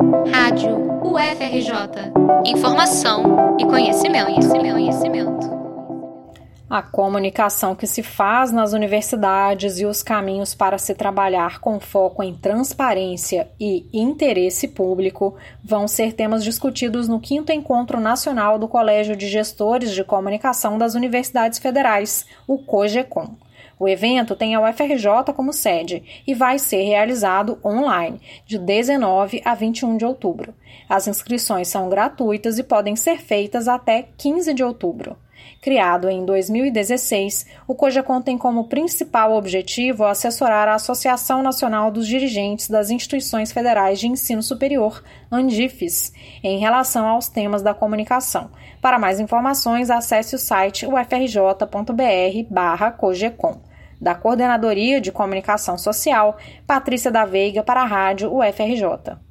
[0.00, 2.12] Rádio UFRJ.
[2.46, 5.58] Informação e conhecimento, conhecimento, conhecimento.
[6.70, 12.22] A comunicação que se faz nas universidades e os caminhos para se trabalhar com foco
[12.22, 15.34] em transparência e interesse público
[15.64, 20.94] vão ser temas discutidos no 5 Encontro Nacional do Colégio de Gestores de Comunicação das
[20.94, 23.47] Universidades Federais, o COGECOM.
[23.78, 29.54] O evento tem a UFRJ como sede e vai ser realizado online, de 19 a
[29.54, 30.52] 21 de outubro.
[30.88, 35.16] As inscrições são gratuitas e podem ser feitas até 15 de outubro.
[35.60, 42.68] Criado em 2016, o COJACON tem como principal objetivo assessorar a Associação Nacional dos Dirigentes
[42.68, 46.12] das Instituições Federais de Ensino Superior, ANDIFES,
[46.44, 48.52] em relação aos temas da comunicação.
[48.80, 53.67] Para mais informações, acesse o site ufrj.br/cogecom.
[54.00, 59.27] Da Coordenadoria de Comunicação Social, Patrícia da Veiga para a Rádio UFRJ.